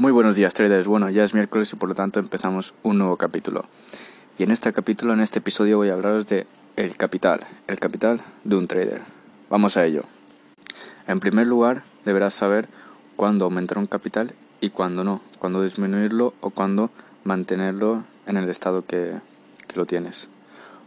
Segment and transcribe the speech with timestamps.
[0.00, 3.16] Muy buenos días traders, bueno ya es miércoles y por lo tanto empezamos un nuevo
[3.16, 3.66] capítulo.
[4.38, 8.18] Y en este capítulo, en este episodio voy a hablaros de el capital, el capital
[8.44, 9.02] de un trader.
[9.50, 10.04] Vamos a ello.
[11.06, 12.66] En primer lugar, deberás saber
[13.14, 14.32] cuándo aumentar un capital
[14.62, 16.90] y cuándo no, cuándo disminuirlo o cuándo
[17.24, 19.16] mantenerlo en el estado que,
[19.74, 20.28] lo tienes.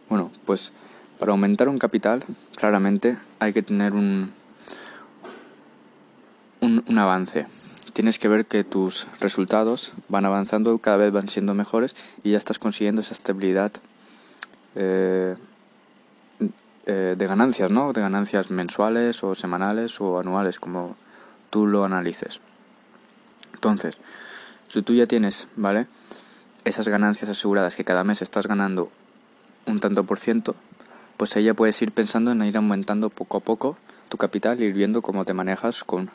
[0.09, 0.71] Bueno, pues
[1.19, 2.23] para aumentar un capital,
[2.55, 4.31] claramente hay que tener un,
[6.61, 7.45] un avance
[7.93, 12.37] tienes que ver que tus resultados van avanzando, cada vez van siendo mejores y ya
[12.37, 13.71] estás consiguiendo esa estabilidad
[14.75, 15.35] eh,
[16.85, 17.93] eh, de ganancias, ¿no?
[17.93, 20.95] De ganancias mensuales o semanales o anuales, como
[21.49, 22.41] tú lo analices.
[23.53, 23.97] Entonces,
[24.67, 25.87] si tú ya tienes, ¿vale?
[26.65, 28.89] Esas ganancias aseguradas que cada mes estás ganando
[29.65, 30.55] un tanto por ciento,
[31.17, 33.77] pues ahí ya puedes ir pensando en ir aumentando poco a poco
[34.09, 36.09] tu capital, ir viendo cómo te manejas con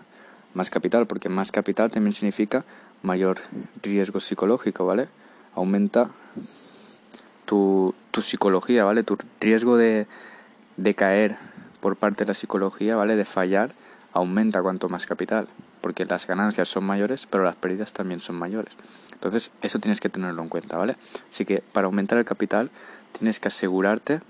[0.55, 2.65] más capital, porque más capital también significa
[3.02, 3.38] mayor
[3.83, 5.09] riesgo psicológico, ¿vale?
[5.55, 6.11] Aumenta
[7.45, 9.02] tu, tu psicología, ¿vale?
[9.02, 10.07] Tu riesgo de,
[10.77, 11.37] de caer
[11.80, 13.16] por parte de la psicología, ¿vale?
[13.16, 13.71] De fallar,
[14.13, 15.49] aumenta cuanto más capital,
[15.80, 18.73] porque las ganancias son mayores, pero las pérdidas también son mayores.
[19.12, 20.96] Entonces, eso tienes que tenerlo en cuenta, ¿vale?
[21.30, 22.71] Así que para aumentar el capital,
[23.12, 24.21] tienes que asegurarte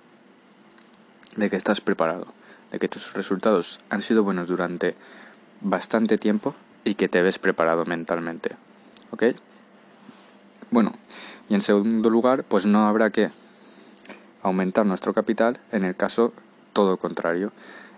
[1.37, 2.27] de que estás preparado,
[2.73, 4.95] de que tus resultados han sido buenos durante
[5.61, 8.57] bastante tiempo y que te ves preparado mentalmente.
[9.11, 9.25] ¿Ok?
[10.71, 10.95] Bueno,
[11.49, 13.31] y en segundo lugar, pues no habrá que
[14.43, 16.33] aumentar nuestro capital en el caso
[16.73, 17.53] todo contrario,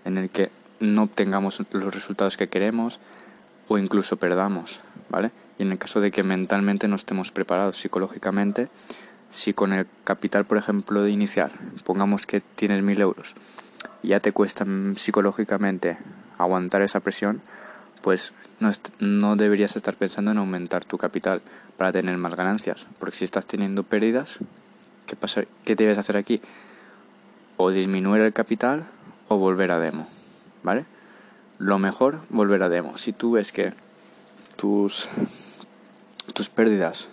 [0.05, 2.99] en el que no obtengamos los resultados que queremos
[3.67, 5.31] o incluso perdamos, ¿vale?
[5.59, 8.69] Y en el caso de que mentalmente no estemos preparados psicológicamente,
[9.29, 11.51] si con el capital, por ejemplo, de iniciar,
[11.85, 13.35] pongamos que tienes mil euros,
[14.03, 15.97] y ya te cuesta psicológicamente
[16.43, 17.41] aguantar esa presión,
[18.01, 18.33] pues
[18.99, 21.41] no, deberías estar pensando en aumentar tu capital
[21.77, 22.85] para tener más ganancias.
[22.99, 24.39] Porque si estás teniendo pérdidas,
[25.07, 26.41] ¿qué, pasa, qué debes hacer aquí?
[27.57, 28.85] O disminuir el capital
[29.27, 30.07] o volver a demo.
[30.63, 30.85] ¿Vale?
[31.57, 32.97] Lo mejor, volver a demo.
[32.97, 33.73] Si tú ves que
[34.57, 35.09] tus,
[36.33, 37.07] tus pérdidas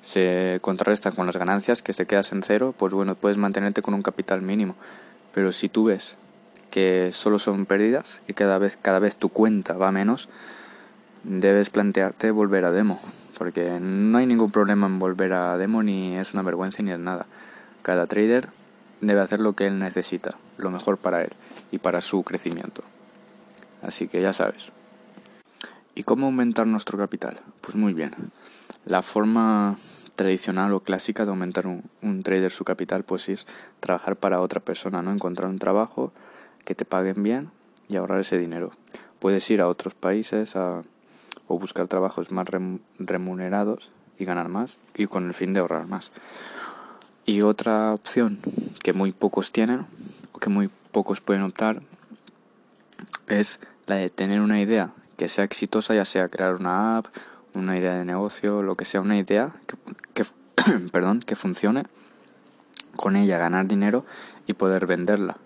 [0.00, 3.94] se contrarrestan con las ganancias, que te quedas en cero, pues bueno, puedes mantenerte con
[3.94, 4.76] un capital mínimo.
[5.32, 6.16] Pero si tú ves
[6.76, 10.28] que solo son pérdidas y cada vez, cada vez tu cuenta va menos,
[11.24, 13.00] debes plantearte volver a demo,
[13.38, 16.98] porque no hay ningún problema en volver a demo, ni es una vergüenza ni es
[16.98, 17.24] nada.
[17.80, 18.50] Cada trader
[19.00, 21.30] debe hacer lo que él necesita, lo mejor para él
[21.70, 22.82] y para su crecimiento.
[23.80, 24.70] Así que ya sabes.
[25.94, 27.40] ¿Y cómo aumentar nuestro capital?
[27.62, 28.12] Pues muy bien.
[28.84, 29.76] La forma
[30.14, 33.46] tradicional o clásica de aumentar un, un trader su capital pues es
[33.80, 35.10] trabajar para otra persona, ¿no?
[35.10, 36.12] Encontrar un trabajo
[36.66, 37.50] que te paguen bien
[37.88, 38.72] y ahorrar ese dinero.
[39.18, 40.84] Puedes ir a otros países o
[41.48, 42.46] buscar trabajos más
[42.98, 46.10] remunerados y ganar más y con el fin de ahorrar más.
[47.24, 48.38] Y otra opción
[48.82, 49.86] que muy pocos tienen
[50.32, 51.82] o que muy pocos pueden optar
[53.26, 57.06] es la de tener una idea que sea exitosa, ya sea crear una app,
[57.54, 59.50] una idea de negocio, lo que sea, una idea
[60.14, 60.24] que,
[60.92, 61.84] perdón, que funcione,
[62.96, 64.04] con ella ganar dinero
[64.46, 65.36] y poder venderla.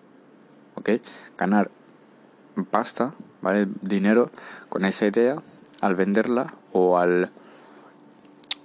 [1.38, 1.70] Ganar
[2.70, 3.68] pasta, ¿vale?
[3.82, 4.30] Dinero
[4.68, 5.36] con esa idea
[5.80, 7.30] al venderla o al...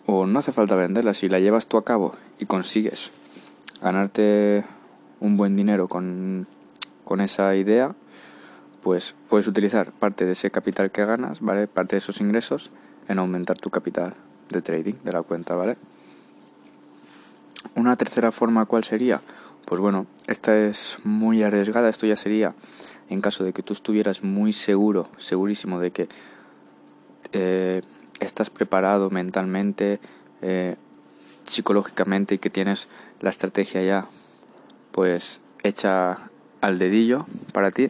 [0.05, 3.11] o no hace falta venderla, si la llevas tú a cabo y consigues
[3.81, 4.65] ganarte
[5.19, 6.47] un buen dinero con,
[7.03, 7.95] con esa idea,
[8.83, 11.67] pues puedes utilizar parte de ese capital que ganas, ¿vale?
[11.67, 12.71] Parte de esos ingresos
[13.07, 14.13] en aumentar tu capital
[14.49, 15.77] de trading de la cuenta, ¿vale?
[17.75, 19.21] Una tercera forma, ¿cuál sería?
[19.65, 22.53] Pues bueno, esta es muy arriesgada, esto ya sería
[23.09, 26.07] en caso de que tú estuvieras muy seguro, segurísimo de que
[27.33, 27.81] eh,
[28.19, 29.99] estás preparado mentalmente,
[30.41, 30.75] eh,
[31.45, 32.87] psicológicamente y que tienes
[33.21, 34.07] la estrategia ya
[34.91, 36.29] pues hecha
[36.61, 37.87] al dedillo para ti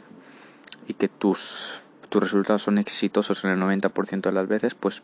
[0.87, 5.03] y que tus, tus resultados son exitosos en el 90% de las veces, pues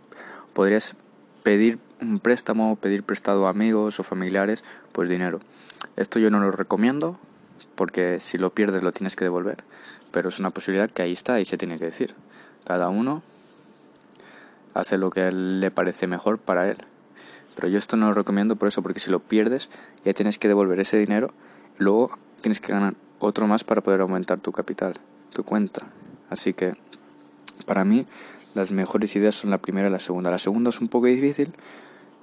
[0.53, 0.95] podrías
[1.43, 5.39] pedir un préstamo, pedir prestado a amigos o familiares, pues dinero.
[5.95, 7.19] Esto yo no lo recomiendo
[7.75, 9.63] porque si lo pierdes lo tienes que devolver,
[10.11, 12.15] pero es una posibilidad que ahí está y se tiene que decir.
[12.65, 13.23] Cada uno
[14.73, 16.77] hace lo que le parece mejor para él.
[17.55, 19.69] Pero yo esto no lo recomiendo por eso, porque si lo pierdes
[20.05, 21.33] ya tienes que devolver ese dinero,
[21.77, 24.93] luego tienes que ganar otro más para poder aumentar tu capital,
[25.31, 25.87] tu cuenta.
[26.29, 26.73] Así que
[27.65, 28.07] para mí
[28.55, 30.31] las mejores ideas son la primera y la segunda.
[30.31, 31.53] La segunda es un poco difícil,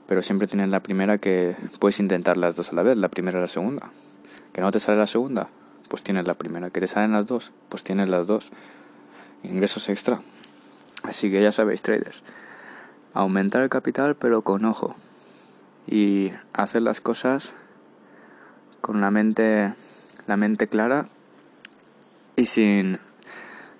[0.08, 3.38] pero siempre tienes la primera que puedes intentar las dos a la vez, la primera
[3.38, 3.90] y la segunda.
[4.54, 5.50] Que no te sale la segunda,
[5.88, 6.70] pues tienes la primera.
[6.70, 8.48] Que te salen las dos, pues tienes las dos.
[9.42, 10.22] Ingresos extra.
[11.02, 12.24] Así que ya sabéis, traders.
[13.12, 14.96] aumentar el capital pero con ojo
[15.86, 17.54] y hacer las cosas
[18.80, 19.72] con la mente
[20.26, 21.06] la mente clara
[22.36, 22.98] y sin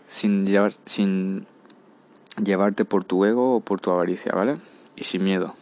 [0.09, 1.47] sin llevar sin
[2.43, 4.59] llevarte por tu ego o por tu avaricia, ¿vale?
[4.97, 5.55] Y sin miedo.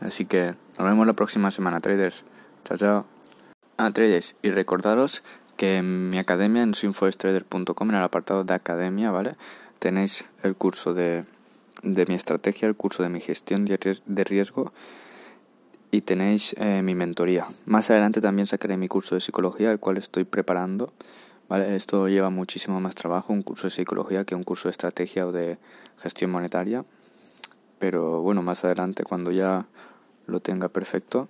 [0.00, 2.24] Así que nos vemos la próxima semana, traders.
[2.64, 3.06] Chao, chao.
[3.76, 5.22] Ah, traders, y recordaros
[5.56, 9.34] que en mi academia en swingforestrader.com en el apartado de academia, ¿vale?
[9.78, 11.24] Tenéis el curso de,
[11.82, 14.72] de mi estrategia, el curso de mi gestión de riesgo
[15.90, 17.46] y tenéis eh, mi mentoría.
[17.64, 20.92] Más adelante también sacaré mi curso de psicología, el cual estoy preparando.
[21.48, 21.76] ¿vale?
[21.76, 25.32] Esto lleva muchísimo más trabajo, un curso de psicología, que un curso de estrategia o
[25.32, 25.58] de
[25.96, 26.84] gestión monetaria.
[27.78, 29.66] Pero bueno, más adelante, cuando ya
[30.26, 31.28] lo tenga perfecto,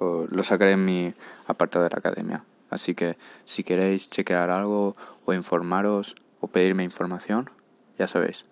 [0.00, 1.14] lo sacaré en mi
[1.46, 2.44] apartado de la academia.
[2.68, 7.48] Así que si queréis chequear algo o informaros o pedirme información,
[7.96, 8.44] ya sabéis.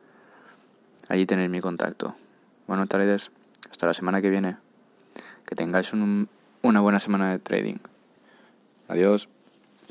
[1.09, 2.15] Allí tenéis mi contacto.
[2.67, 3.31] Bueno, traders,
[3.71, 4.57] hasta la semana que viene.
[5.45, 7.77] Que tengáis una buena semana de trading.
[8.89, 9.29] Adiós.